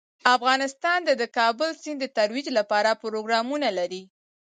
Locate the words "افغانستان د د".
0.35-1.23